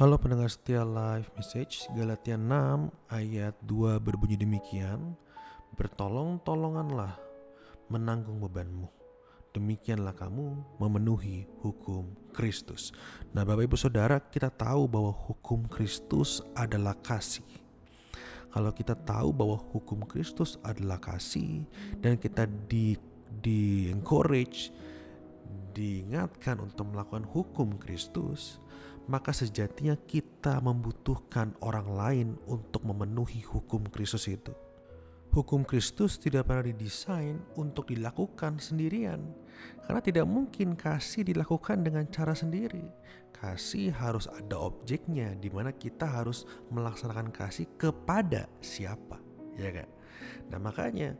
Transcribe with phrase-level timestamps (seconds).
[0.00, 5.12] Halo pendengar setia live message Galatia 6 ayat 2 berbunyi demikian
[5.76, 7.20] Bertolong-tolonganlah
[7.92, 8.88] menanggung bebanmu.
[9.52, 12.96] Demikianlah kamu memenuhi hukum Kristus.
[13.36, 17.44] Nah Bapak Ibu Saudara kita tahu bahwa hukum Kristus adalah kasih.
[18.56, 21.68] Kalau kita tahu bahwa hukum Kristus adalah kasih
[22.00, 22.96] dan kita di
[23.28, 24.72] di encourage
[25.76, 28.64] diingatkan untuk melakukan hukum Kristus,
[29.06, 34.52] maka sejatinya kita membutuhkan orang lain untuk memenuhi hukum Kristus itu.
[35.30, 39.22] Hukum Kristus tidak pernah didesain untuk dilakukan sendirian,
[39.86, 42.82] karena tidak mungkin kasih dilakukan dengan cara sendiri.
[43.30, 49.22] Kasih harus ada objeknya, di mana kita harus melaksanakan kasih kepada siapa,
[49.54, 49.88] ya kan?
[50.50, 51.14] Nah makanya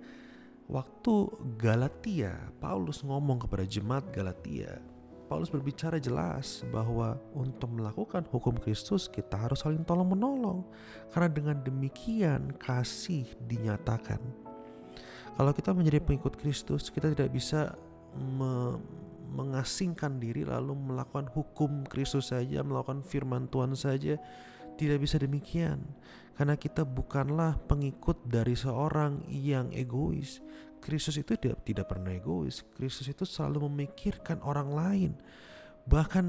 [0.67, 4.83] waktu Galatia, Paulus ngomong kepada jemaat Galatia,
[5.31, 10.67] Paulus berbicara jelas bahwa untuk melakukan hukum Kristus kita harus saling tolong menolong
[11.15, 14.19] karena dengan demikian kasih dinyatakan.
[15.39, 17.79] Kalau kita menjadi pengikut Kristus, kita tidak bisa
[18.19, 18.83] me
[19.31, 24.19] mengasingkan diri lalu melakukan hukum Kristus saja, melakukan firman Tuhan saja.
[24.75, 25.79] Tidak bisa demikian,
[26.35, 30.43] karena kita bukanlah pengikut dari seorang yang egois.
[30.81, 32.65] Kristus itu tidak, tidak pernah egois.
[32.75, 35.13] Kristus itu selalu memikirkan orang lain.
[35.85, 36.27] Bahkan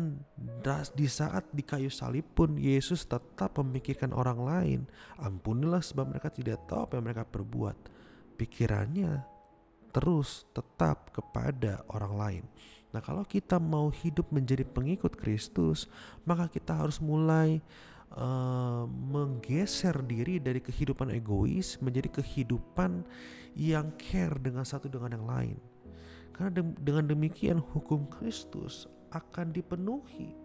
[0.96, 4.80] di saat di kayu salib pun Yesus tetap memikirkan orang lain.
[5.20, 7.78] Ampunilah sebab mereka tidak tahu apa yang mereka perbuat.
[8.36, 9.24] Pikirannya
[9.92, 12.44] terus tetap kepada orang lain.
[12.92, 15.88] Nah, kalau kita mau hidup menjadi pengikut Kristus,
[16.28, 17.64] maka kita harus mulai
[18.16, 18.84] uh,
[19.42, 23.02] menggeser diri dari kehidupan egois menjadi kehidupan
[23.58, 25.58] yang care dengan satu dengan yang lain.
[26.30, 30.38] Karena de dengan demikian hukum Kristus akan dipenuhi.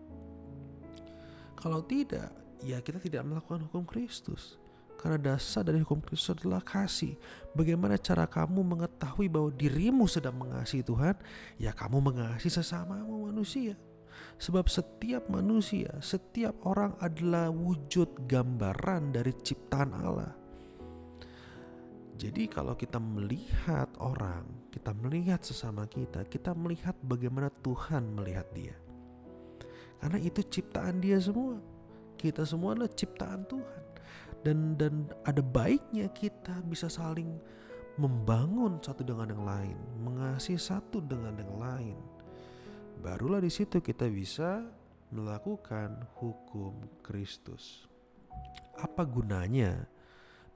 [1.60, 2.32] Kalau tidak,
[2.64, 4.56] ya kita tidak melakukan hukum Kristus.
[4.96, 7.20] Karena dasar dari hukum Kristus adalah kasih.
[7.52, 11.20] Bagaimana cara kamu mengetahui bahwa dirimu sedang mengasihi Tuhan?
[11.60, 13.76] Ya kamu mengasihi sesamamu manusia.
[14.36, 20.32] Sebab setiap manusia, setiap orang adalah wujud gambaran dari ciptaan Allah.
[22.16, 28.76] Jadi kalau kita melihat orang, kita melihat sesama kita, kita melihat bagaimana Tuhan melihat dia.
[30.00, 31.60] Karena itu ciptaan dia semua.
[32.16, 33.82] Kita semua adalah ciptaan Tuhan.
[34.44, 37.36] Dan dan ada baiknya kita bisa saling
[37.96, 41.96] membangun satu dengan yang lain, mengasihi satu dengan yang lain.
[43.06, 44.66] Barulah di situ kita bisa
[45.14, 46.74] melakukan hukum
[47.06, 47.86] Kristus.
[48.74, 49.86] Apa gunanya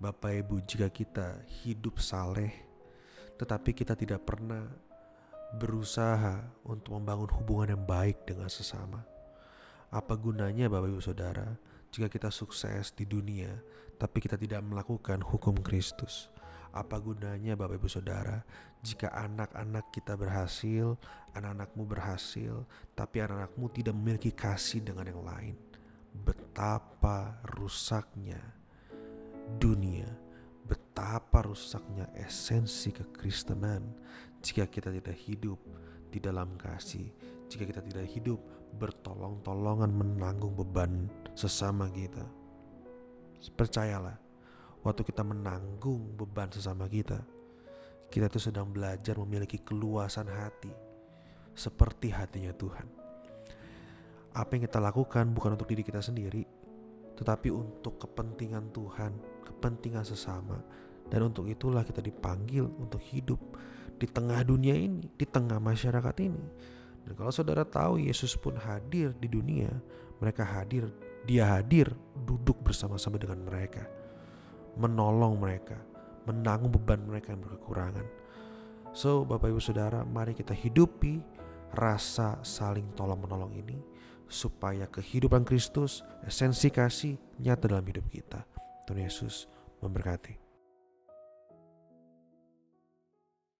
[0.02, 2.50] Bapak Ibu jika kita hidup saleh
[3.38, 4.66] tetapi kita tidak pernah
[5.62, 8.98] berusaha untuk membangun hubungan yang baik dengan sesama.
[9.94, 11.54] Apa gunanya Bapak Ibu Saudara
[11.94, 13.62] jika kita sukses di dunia
[13.94, 16.26] tapi kita tidak melakukan hukum Kristus?
[16.70, 18.47] Apa gunanya Bapak Ibu Saudara
[18.81, 20.94] jika anak-anak kita berhasil,
[21.34, 22.62] anak-anakmu berhasil,
[22.94, 25.56] tapi anak-anakmu tidak memiliki kasih dengan yang lain?
[26.10, 28.38] Betapa rusaknya
[29.59, 30.06] dunia,
[30.66, 33.82] betapa rusaknya esensi kekristenan
[34.38, 35.59] jika kita tidak hidup
[36.10, 37.10] di dalam kasih,
[37.50, 38.38] jika kita tidak hidup
[38.78, 42.22] bertolong-tolongan menanggung beban sesama kita.
[43.59, 44.19] Percayalah,
[44.80, 47.20] waktu kita menanggung beban sesama kita,
[48.10, 50.72] kita itu sedang belajar memiliki keluasan hati
[51.54, 52.86] seperti hatinya Tuhan.
[54.34, 56.46] Apa yang kita lakukan bukan untuk diri kita sendiri,
[57.18, 59.12] tetapi untuk kepentingan Tuhan,
[59.44, 60.58] kepentingan sesama.
[61.10, 63.42] Dan untuk itulah kita dipanggil untuk hidup
[63.98, 66.44] di tengah dunia ini, di tengah masyarakat ini.
[67.02, 69.68] Dan kalau saudara tahu Yesus pun hadir di dunia,
[70.22, 70.86] mereka hadir,
[71.26, 73.99] dia hadir duduk bersama-sama dengan mereka.
[74.78, 75.78] Menolong mereka,
[76.28, 78.06] menanggung beban mereka yang berkekurangan.
[78.91, 81.22] So Bapak Ibu Saudara mari kita hidupi
[81.78, 83.78] rasa saling tolong menolong ini
[84.30, 88.42] supaya kehidupan Kristus, esensi kasih nyata dalam hidup kita.
[88.86, 89.47] Tuhan Yesus
[89.83, 90.49] memberkati.